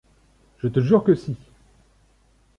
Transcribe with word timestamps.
Je 0.57 0.67
te 0.67 0.79
jure 0.79 1.03
que 1.03 1.13
si! 1.13 1.37